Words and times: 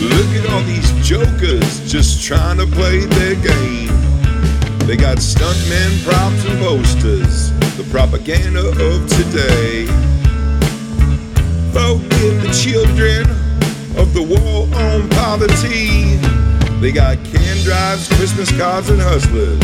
Look 0.00 0.30
at 0.36 0.48
all 0.52 0.62
these 0.62 0.90
jokers 1.06 1.90
just 1.90 2.24
trying 2.24 2.58
to 2.58 2.66
play 2.66 3.00
their 3.00 3.34
game. 3.34 3.88
They 4.86 4.96
got 4.96 5.18
stuntmen, 5.18 6.04
props, 6.04 6.44
and 6.46 6.58
posters, 6.60 7.50
the 7.76 7.86
propaganda 7.90 8.68
of 8.68 9.08
today. 9.08 9.86
Forget 11.72 12.42
the 12.42 12.52
children 12.52 13.28
of 13.98 14.14
the 14.14 14.22
war 14.22 14.68
on 14.80 15.08
poverty. 15.10 16.16
They 16.80 16.92
got 16.92 17.16
can 17.24 17.56
drives, 17.64 18.08
Christmas 18.08 18.56
cards, 18.56 18.90
and 18.90 19.00
hustlers, 19.00 19.58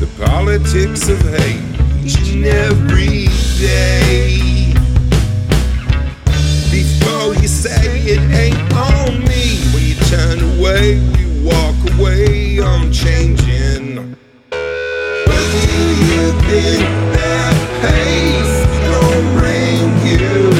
the 0.00 0.08
politics 0.22 1.08
of 1.08 1.18
hate 1.22 1.64
each 2.04 2.32
and 2.32 2.44
every 2.44 3.28
day. 3.58 4.07
I'm 12.60 12.90
changing. 12.90 14.16
Do 14.50 14.56
you 16.10 16.32
think 16.48 16.82
that 17.14 17.54
pace 17.82 18.56
gon' 18.88 19.26
bring 19.38 19.78
you? 20.06 20.50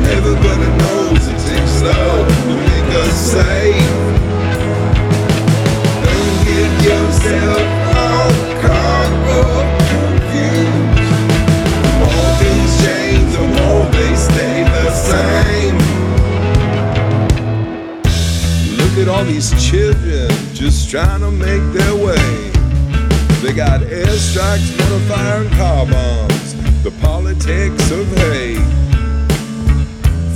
Never 0.00 0.32
gonna 0.34 0.70
know 0.78 1.12
it 1.12 1.38
takes 1.44 1.76
love 1.82 2.26
to 2.44 2.54
make 2.56 2.90
us 3.02 3.12
safe. 3.32 3.92
Don't 6.04 6.36
get 6.46 6.72
yourself 6.88 7.64
all 8.00 8.32
caught 8.62 9.12
up, 9.36 9.66
confused. 9.92 11.04
Things 12.40 12.72
change, 12.82 13.30
they 13.92 14.12
stay 14.16 14.56
the 14.64 14.86
same. 14.90 15.78
Look 18.78 18.94
at 18.98 19.08
all 19.08 19.24
these 19.24 19.50
children 19.62 20.45
just 20.58 20.90
trying 20.90 21.20
to 21.20 21.30
make 21.30 21.62
their 21.74 21.94
way. 21.94 22.50
They 23.42 23.52
got 23.52 23.82
airstrikes, 23.82 24.72
mortar 24.88 25.44
and 25.44 25.50
car 25.52 25.84
bombs. 25.84 26.54
The 26.82 26.90
politics 27.02 27.90
of 27.90 28.06
hate. 28.16 28.56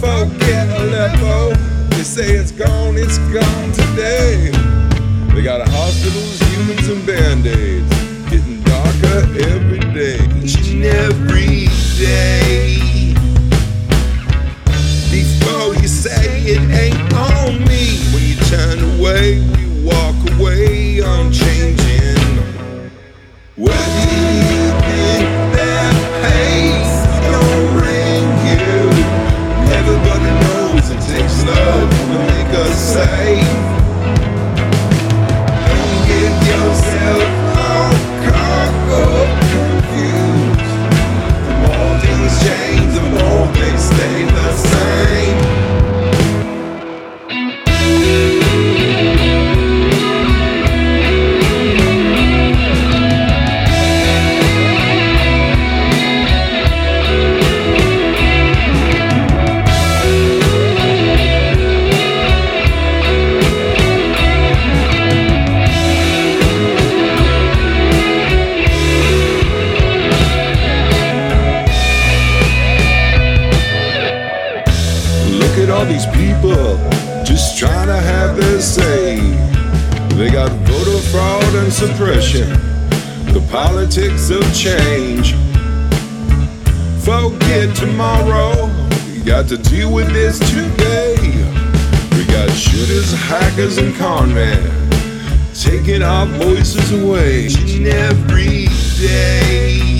Forget 0.00 0.68
Aleppo. 0.80 1.54
They 1.90 2.02
say 2.02 2.32
it's 2.32 2.50
gone, 2.50 2.96
it's 2.96 3.18
gone 3.18 3.72
today. 3.72 4.50
They 5.34 5.42
got 5.42 5.66
hospitals, 5.68 6.40
humans, 6.50 6.88
and 6.88 7.06
band-aids. 7.06 7.88
Getting 8.28 8.62
darker 8.64 9.18
every 9.54 9.80
day. 9.94 10.18
Each 10.42 10.68
and 10.72 10.84
every 10.84 11.68
day. 11.96 13.14
Before 15.12 15.74
you 15.80 15.86
say 15.86 16.42
it 16.42 16.70
ain't 16.72 17.12
on 17.14 17.64
me. 17.68 18.00
When 18.12 18.24
you 18.26 18.34
turn 18.46 18.98
away, 18.98 19.67
walk 19.88 20.16
away, 20.32 21.02
I'm 21.02 21.32
all 75.78 75.86
these 75.86 76.06
people 76.06 76.76
just 77.24 77.56
trying 77.56 77.86
to 77.86 77.94
have 77.96 78.36
their 78.36 78.60
say. 78.60 79.16
They 80.16 80.28
got 80.28 80.50
voter 80.66 80.98
fraud 81.10 81.54
and 81.54 81.72
suppression, 81.72 82.48
the 83.32 83.46
politics 83.52 84.28
of 84.30 84.42
change. 84.52 85.34
Forget 87.04 87.76
tomorrow, 87.76 88.66
we 89.12 89.20
got 89.20 89.46
to 89.50 89.56
deal 89.56 89.92
with 89.92 90.08
this 90.12 90.40
today. 90.40 91.14
We 92.16 92.24
got 92.26 92.50
shooters, 92.50 93.12
hackers, 93.12 93.78
and 93.78 93.94
con 93.94 94.34
men 94.34 94.60
taking 95.54 96.02
our 96.02 96.26
voices 96.26 96.90
away 97.00 97.46
each 97.46 97.76
and 97.76 97.86
every 97.86 98.66
day. 98.98 99.97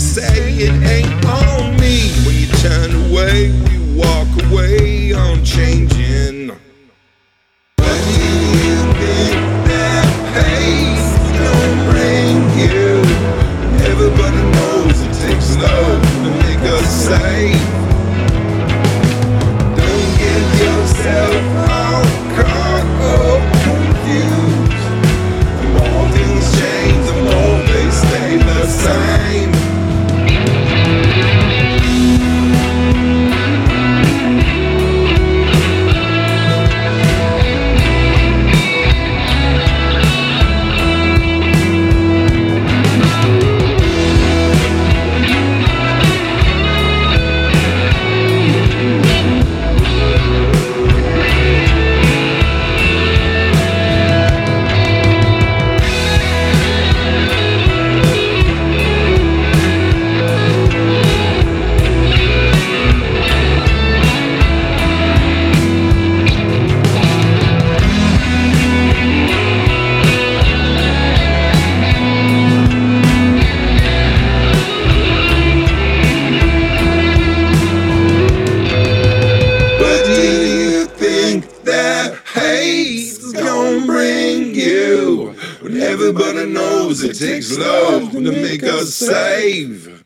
Say 0.00 0.54
it 0.54 0.72
ain't 0.82 1.24
on 1.26 1.76
me, 1.78 2.10
when 2.24 2.34
you 2.34 2.46
turn 2.58 2.90
away, 3.10 3.52
we 3.68 3.94
walk 3.94 4.28
away, 4.46 5.14
I'm 5.14 5.44
changing. 5.44 6.48
Do 7.76 7.84
you 7.84 8.78
think 8.96 9.36
that 9.68 10.08
pace 10.34 11.10
gon' 11.38 11.76
bring 11.92 12.34
you? 12.58 13.04
Everybody 13.92 14.42
knows 14.56 14.96
it 15.02 15.12
takes 15.28 15.56
love 15.58 16.02
to 16.24 16.30
make 16.44 16.64
us 16.72 16.88
safe. 17.06 17.60
Don't 19.76 20.10
get 20.18 20.44
yourself 20.64 21.69
hate's 83.32 83.42
gonna 83.42 83.86
bring 83.86 84.54
you? 84.54 85.34
When 85.60 85.80
everybody 85.80 86.46
knows 86.46 87.02
it 87.02 87.18
takes 87.18 87.56
love 87.56 88.12
to 88.12 88.20
make 88.20 88.62
us 88.62 88.94
save. 88.94 90.04